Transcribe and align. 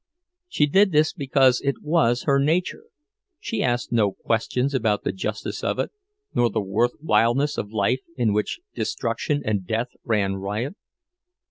She 0.47 0.65
did 0.65 0.91
this 0.91 1.13
because 1.13 1.61
it 1.63 1.83
was 1.83 2.23
her 2.23 2.39
nature—she 2.39 3.61
asked 3.61 3.91
no 3.91 4.13
questions 4.13 4.73
about 4.73 5.03
the 5.03 5.11
justice 5.11 5.63
of 5.63 5.77
it, 5.77 5.91
nor 6.33 6.49
the 6.49 6.59
worth 6.59 6.93
whileness 7.03 7.55
of 7.55 7.69
life 7.71 8.01
in 8.17 8.33
which 8.33 8.61
destruction 8.73 9.43
and 9.45 9.67
death 9.67 9.89
ran 10.03 10.37
riot. 10.37 10.75